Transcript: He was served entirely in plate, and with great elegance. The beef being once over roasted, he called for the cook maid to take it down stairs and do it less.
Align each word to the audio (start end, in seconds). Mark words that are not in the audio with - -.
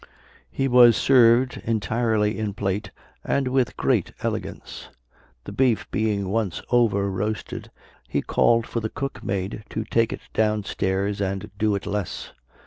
He 0.51 0.67
was 0.67 0.97
served 0.97 1.61
entirely 1.63 2.39
in 2.39 2.55
plate, 2.55 2.89
and 3.23 3.47
with 3.47 3.77
great 3.77 4.13
elegance. 4.23 4.89
The 5.43 5.51
beef 5.51 5.85
being 5.91 6.29
once 6.29 6.63
over 6.71 7.07
roasted, 7.07 7.69
he 8.09 8.23
called 8.23 8.65
for 8.65 8.79
the 8.79 8.89
cook 8.89 9.23
maid 9.23 9.63
to 9.69 9.83
take 9.83 10.11
it 10.11 10.21
down 10.33 10.63
stairs 10.63 11.21
and 11.21 11.51
do 11.59 11.75
it 11.75 11.85
less. 11.85 12.33